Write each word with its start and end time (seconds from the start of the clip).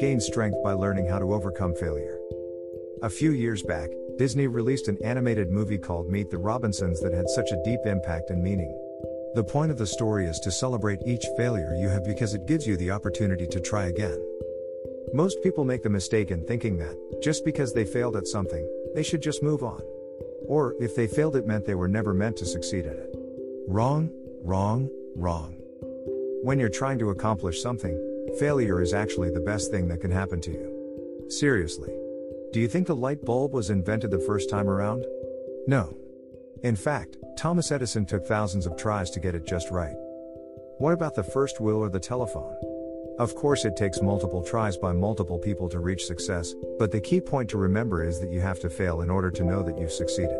gain 0.00 0.20
strength 0.20 0.56
by 0.62 0.72
learning 0.72 1.06
how 1.08 1.18
to 1.18 1.34
overcome 1.34 1.74
failure. 1.74 2.18
A 3.02 3.10
few 3.10 3.32
years 3.32 3.62
back, 3.62 3.90
Disney 4.16 4.46
released 4.46 4.88
an 4.88 4.98
animated 5.04 5.50
movie 5.50 5.78
called 5.78 6.10
Meet 6.10 6.30
the 6.30 6.38
Robinsons 6.38 7.00
that 7.00 7.12
had 7.12 7.28
such 7.28 7.52
a 7.52 7.62
deep 7.64 7.80
impact 7.84 8.30
and 8.30 8.42
meaning. 8.42 8.76
The 9.34 9.44
point 9.44 9.70
of 9.70 9.78
the 9.78 9.86
story 9.86 10.26
is 10.26 10.40
to 10.40 10.50
celebrate 10.50 11.06
each 11.06 11.24
failure 11.36 11.74
you 11.76 11.88
have 11.88 12.04
because 12.04 12.34
it 12.34 12.46
gives 12.46 12.66
you 12.66 12.76
the 12.76 12.90
opportunity 12.90 13.46
to 13.46 13.60
try 13.60 13.86
again. 13.86 14.18
Most 15.14 15.42
people 15.42 15.64
make 15.64 15.82
the 15.82 15.90
mistake 15.90 16.30
in 16.30 16.44
thinking 16.44 16.78
that, 16.78 16.96
just 17.22 17.44
because 17.44 17.72
they 17.72 17.84
failed 17.84 18.16
at 18.16 18.26
something, 18.26 18.68
they 18.94 19.02
should 19.02 19.22
just 19.22 19.42
move 19.42 19.62
on. 19.62 19.80
Or, 20.46 20.74
if 20.80 20.96
they 20.96 21.06
failed, 21.06 21.36
it 21.36 21.46
meant 21.46 21.66
they 21.66 21.74
were 21.74 21.88
never 21.88 22.14
meant 22.14 22.36
to 22.38 22.46
succeed 22.46 22.86
at 22.86 22.96
it. 22.96 23.14
Wrong, 23.68 24.10
wrong, 24.42 24.88
wrong. 25.14 25.54
When 26.42 26.58
you're 26.58 26.68
trying 26.68 26.98
to 27.00 27.10
accomplish 27.10 27.62
something, 27.62 27.96
failure 28.36 28.82
is 28.82 28.92
actually 28.92 29.30
the 29.30 29.40
best 29.40 29.70
thing 29.70 29.88
that 29.88 30.00
can 30.00 30.10
happen 30.10 30.40
to 30.42 30.50
you. 30.50 31.26
Seriously. 31.28 31.92
Do 32.52 32.60
you 32.60 32.68
think 32.68 32.86
the 32.86 32.96
light 32.96 33.24
bulb 33.24 33.52
was 33.52 33.70
invented 33.70 34.10
the 34.10 34.18
first 34.20 34.48
time 34.48 34.68
around? 34.68 35.04
No. 35.66 35.96
In 36.62 36.76
fact, 36.76 37.16
Thomas 37.36 37.70
Edison 37.70 38.06
took 38.06 38.26
thousands 38.26 38.66
of 38.66 38.76
tries 38.76 39.10
to 39.10 39.20
get 39.20 39.34
it 39.34 39.46
just 39.46 39.70
right. 39.70 39.96
What 40.78 40.92
about 40.92 41.14
the 41.14 41.22
first 41.22 41.60
wheel 41.60 41.76
or 41.76 41.88
the 41.88 42.00
telephone? 42.00 42.56
Of 43.18 43.34
course, 43.34 43.64
it 43.64 43.76
takes 43.76 44.00
multiple 44.00 44.42
tries 44.42 44.76
by 44.76 44.92
multiple 44.92 45.38
people 45.38 45.68
to 45.70 45.80
reach 45.80 46.06
success, 46.06 46.54
but 46.78 46.92
the 46.92 47.00
key 47.00 47.20
point 47.20 47.50
to 47.50 47.58
remember 47.58 48.02
is 48.02 48.20
that 48.20 48.30
you 48.30 48.40
have 48.40 48.60
to 48.60 48.70
fail 48.70 49.00
in 49.02 49.10
order 49.10 49.30
to 49.30 49.44
know 49.44 49.62
that 49.62 49.78
you've 49.78 49.92
succeeded. 49.92 50.38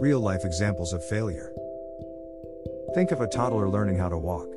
Real 0.00 0.20
life 0.20 0.44
examples 0.44 0.92
of 0.92 1.04
failure. 1.04 1.52
Think 2.94 3.10
of 3.10 3.20
a 3.20 3.28
toddler 3.28 3.68
learning 3.68 3.98
how 3.98 4.08
to 4.08 4.16
walk. 4.16 4.48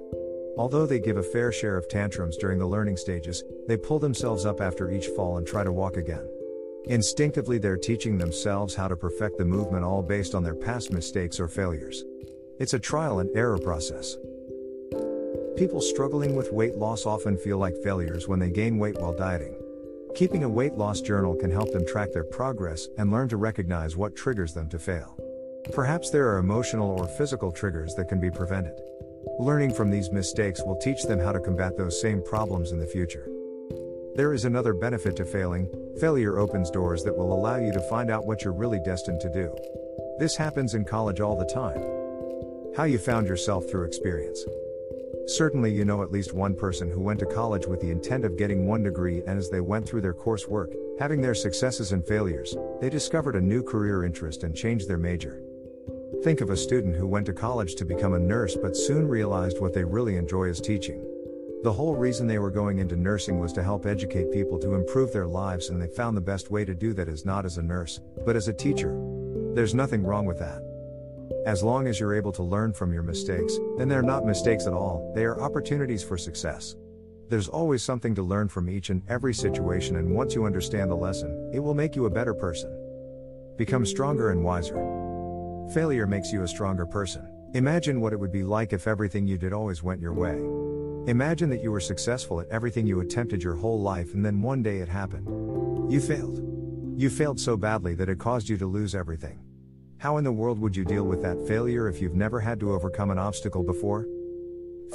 Although 0.57 0.87
they 0.87 0.99
give 0.99 1.17
a 1.17 1.23
fair 1.23 1.51
share 1.51 1.77
of 1.77 1.87
tantrums 1.87 2.35
during 2.37 2.57
the 2.57 2.65
learning 2.65 2.97
stages, 2.97 3.43
they 3.67 3.77
pull 3.77 3.99
themselves 3.99 4.45
up 4.45 4.59
after 4.59 4.91
each 4.91 5.07
fall 5.07 5.37
and 5.37 5.45
try 5.45 5.63
to 5.63 5.71
walk 5.71 5.97
again. 5.97 6.27
Instinctively, 6.85 7.57
they're 7.57 7.77
teaching 7.77 8.17
themselves 8.17 8.73
how 8.73 8.87
to 8.87 8.95
perfect 8.95 9.37
the 9.37 9.45
movement, 9.45 9.83
all 9.83 10.01
based 10.01 10.33
on 10.33 10.43
their 10.43 10.55
past 10.55 10.91
mistakes 10.91 11.39
or 11.39 11.47
failures. 11.47 12.03
It's 12.59 12.73
a 12.73 12.79
trial 12.79 13.19
and 13.19 13.29
error 13.35 13.59
process. 13.59 14.15
People 15.57 15.81
struggling 15.81 16.35
with 16.35 16.53
weight 16.53 16.75
loss 16.75 17.05
often 17.05 17.37
feel 17.37 17.57
like 17.57 17.75
failures 17.83 18.27
when 18.27 18.39
they 18.39 18.49
gain 18.49 18.77
weight 18.77 18.99
while 18.99 19.15
dieting. 19.15 19.55
Keeping 20.15 20.43
a 20.43 20.49
weight 20.49 20.73
loss 20.73 21.01
journal 21.01 21.35
can 21.35 21.51
help 21.51 21.71
them 21.71 21.85
track 21.85 22.11
their 22.13 22.23
progress 22.23 22.87
and 22.97 23.11
learn 23.11 23.27
to 23.29 23.37
recognize 23.37 23.95
what 23.95 24.15
triggers 24.15 24.53
them 24.53 24.69
to 24.69 24.79
fail. 24.79 25.15
Perhaps 25.73 26.09
there 26.09 26.29
are 26.29 26.37
emotional 26.37 26.99
or 26.99 27.07
physical 27.07 27.51
triggers 27.51 27.93
that 27.95 28.07
can 28.07 28.19
be 28.19 28.31
prevented. 28.31 28.79
Learning 29.39 29.73
from 29.73 29.89
these 29.89 30.11
mistakes 30.11 30.63
will 30.65 30.75
teach 30.75 31.03
them 31.03 31.19
how 31.19 31.31
to 31.31 31.39
combat 31.39 31.77
those 31.77 32.01
same 32.01 32.21
problems 32.21 32.71
in 32.71 32.79
the 32.79 32.85
future. 32.85 33.29
There 34.15 34.33
is 34.33 34.45
another 34.45 34.73
benefit 34.73 35.15
to 35.17 35.25
failing 35.25 35.69
failure 35.99 36.39
opens 36.39 36.71
doors 36.71 37.03
that 37.03 37.15
will 37.15 37.33
allow 37.33 37.57
you 37.57 37.71
to 37.71 37.89
find 37.89 38.09
out 38.09 38.25
what 38.25 38.43
you're 38.43 38.53
really 38.53 38.79
destined 38.79 39.19
to 39.21 39.31
do. 39.31 39.55
This 40.17 40.35
happens 40.35 40.73
in 40.73 40.85
college 40.85 41.21
all 41.21 41.37
the 41.37 41.45
time. 41.45 41.81
How 42.75 42.85
you 42.85 42.97
found 42.97 43.27
yourself 43.27 43.69
through 43.69 43.85
experience. 43.85 44.43
Certainly, 45.27 45.73
you 45.73 45.85
know 45.85 46.03
at 46.03 46.11
least 46.11 46.33
one 46.33 46.55
person 46.55 46.89
who 46.89 47.01
went 47.01 47.19
to 47.19 47.25
college 47.25 47.67
with 47.67 47.81
the 47.81 47.91
intent 47.91 48.25
of 48.25 48.37
getting 48.37 48.65
one 48.65 48.83
degree, 48.83 49.21
and 49.27 49.37
as 49.37 49.49
they 49.49 49.61
went 49.61 49.87
through 49.87 50.01
their 50.01 50.13
coursework, 50.13 50.73
having 50.99 51.21
their 51.21 51.35
successes 51.35 51.91
and 51.91 52.05
failures, 52.07 52.55
they 52.79 52.89
discovered 52.89 53.35
a 53.35 53.41
new 53.41 53.61
career 53.61 54.03
interest 54.03 54.43
and 54.43 54.55
changed 54.55 54.87
their 54.87 54.97
major. 54.97 55.41
Think 56.23 56.41
of 56.41 56.49
a 56.49 56.57
student 56.57 56.95
who 56.95 57.05
went 57.05 57.27
to 57.27 57.33
college 57.33 57.75
to 57.75 57.85
become 57.85 58.15
a 58.15 58.19
nurse 58.19 58.57
but 58.59 58.75
soon 58.75 59.07
realized 59.07 59.61
what 59.61 59.73
they 59.73 59.83
really 59.83 60.17
enjoy 60.17 60.45
is 60.45 60.59
teaching. 60.59 61.05
The 61.63 61.71
whole 61.71 61.95
reason 61.95 62.25
they 62.25 62.39
were 62.39 62.49
going 62.49 62.79
into 62.79 62.95
nursing 62.95 63.39
was 63.39 63.53
to 63.53 63.63
help 63.63 63.85
educate 63.85 64.31
people 64.31 64.57
to 64.59 64.73
improve 64.73 65.13
their 65.13 65.27
lives, 65.27 65.69
and 65.69 65.79
they 65.79 65.87
found 65.87 66.17
the 66.17 66.21
best 66.21 66.49
way 66.49 66.65
to 66.65 66.73
do 66.73 66.93
that 66.93 67.07
is 67.07 67.23
not 67.23 67.45
as 67.45 67.59
a 67.59 67.63
nurse, 67.63 67.99
but 68.25 68.35
as 68.35 68.47
a 68.47 68.53
teacher. 68.53 68.99
There's 69.53 69.75
nothing 69.75 70.03
wrong 70.03 70.25
with 70.25 70.39
that. 70.39 70.63
As 71.45 71.63
long 71.63 71.87
as 71.87 71.99
you're 71.99 72.15
able 72.15 72.31
to 72.33 72.43
learn 72.43 72.73
from 72.73 72.93
your 72.93 73.03
mistakes, 73.03 73.57
then 73.77 73.87
they're 73.87 74.01
not 74.01 74.25
mistakes 74.25 74.65
at 74.65 74.73
all, 74.73 75.11
they 75.15 75.23
are 75.23 75.39
opportunities 75.39 76.03
for 76.03 76.17
success. 76.17 76.75
There's 77.29 77.47
always 77.47 77.83
something 77.83 78.15
to 78.15 78.23
learn 78.23 78.47
from 78.47 78.69
each 78.69 78.89
and 78.89 79.03
every 79.07 79.35
situation, 79.35 79.97
and 79.97 80.15
once 80.15 80.33
you 80.33 80.45
understand 80.45 80.89
the 80.89 80.95
lesson, 80.95 81.51
it 81.53 81.59
will 81.59 81.75
make 81.75 81.95
you 81.95 82.05
a 82.05 82.09
better 82.09 82.33
person. 82.33 82.75
Become 83.55 83.85
stronger 83.85 84.31
and 84.31 84.43
wiser. 84.43 84.96
Failure 85.73 86.07
makes 86.07 86.31
you 86.31 86.43
a 86.43 86.47
stronger 86.47 86.85
person. 86.85 87.27
Imagine 87.53 87.99
what 87.99 88.13
it 88.13 88.19
would 88.19 88.31
be 88.31 88.43
like 88.43 88.71
if 88.71 88.87
everything 88.87 89.27
you 89.27 89.37
did 89.37 89.51
always 89.51 89.83
went 89.83 89.99
your 89.99 90.13
way. 90.13 90.37
Imagine 91.11 91.49
that 91.49 91.61
you 91.61 91.71
were 91.71 91.81
successful 91.81 92.39
at 92.39 92.47
everything 92.47 92.87
you 92.87 93.01
attempted 93.01 93.43
your 93.43 93.55
whole 93.55 93.81
life 93.81 94.13
and 94.13 94.25
then 94.25 94.41
one 94.41 94.63
day 94.63 94.77
it 94.77 94.87
happened. 94.87 95.27
You 95.91 95.99
failed. 95.99 96.41
You 96.97 97.09
failed 97.09 97.37
so 97.37 97.57
badly 97.57 97.95
that 97.95 98.07
it 98.07 98.17
caused 98.17 98.47
you 98.47 98.57
to 98.57 98.65
lose 98.65 98.95
everything. 98.95 99.39
How 99.97 100.17
in 100.17 100.23
the 100.23 100.31
world 100.31 100.57
would 100.59 100.75
you 100.75 100.85
deal 100.85 101.03
with 101.03 101.21
that 101.23 101.47
failure 101.47 101.89
if 101.89 102.01
you've 102.01 102.15
never 102.15 102.39
had 102.39 102.61
to 102.61 102.71
overcome 102.71 103.09
an 103.09 103.19
obstacle 103.19 103.63
before? 103.63 104.07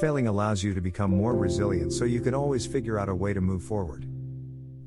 Failing 0.01 0.27
allows 0.27 0.63
you 0.63 0.73
to 0.73 0.81
become 0.81 1.11
more 1.11 1.37
resilient 1.37 1.93
so 1.93 2.07
you 2.07 2.21
can 2.21 2.35
always 2.35 2.67
figure 2.67 2.99
out 2.99 3.11
a 3.11 3.15
way 3.15 3.35
to 3.35 3.43
move 3.43 3.63
forward. 3.63 4.07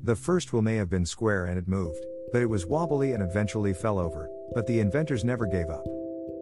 The 0.02 0.16
first 0.16 0.52
wheel 0.52 0.62
may 0.62 0.76
have 0.76 0.90
been 0.90 1.06
square 1.06 1.46
and 1.46 1.56
it 1.56 1.68
moved, 1.68 2.04
but 2.32 2.42
it 2.42 2.50
was 2.50 2.66
wobbly 2.66 3.12
and 3.12 3.22
eventually 3.22 3.72
fell 3.72 3.98
over, 4.00 4.28
but 4.54 4.66
the 4.66 4.80
inventors 4.80 5.24
never 5.24 5.46
gave 5.46 5.70
up. 5.70 5.86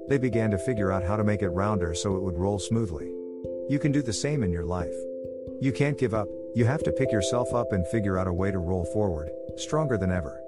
They 0.08 0.18
began 0.18 0.50
to 0.50 0.58
figure 0.58 0.92
out 0.92 1.02
how 1.02 1.16
to 1.16 1.24
make 1.24 1.42
it 1.42 1.48
rounder 1.48 1.94
so 1.94 2.16
it 2.16 2.22
would 2.22 2.38
roll 2.38 2.58
smoothly. 2.58 3.10
You 3.68 3.78
can 3.78 3.92
do 3.92 4.02
the 4.02 4.12
same 4.12 4.42
in 4.42 4.50
your 4.50 4.64
life. 4.64 4.94
You 5.60 5.72
can't 5.72 5.98
give 5.98 6.12
up, 6.12 6.28
you 6.54 6.66
have 6.66 6.82
to 6.82 6.92
pick 6.92 7.10
yourself 7.10 7.54
up 7.54 7.72
and 7.72 7.86
figure 7.88 8.18
out 8.18 8.28
a 8.28 8.32
way 8.32 8.50
to 8.50 8.58
roll 8.58 8.84
forward, 8.92 9.30
stronger 9.56 9.96
than 9.96 10.12
ever. 10.12 10.43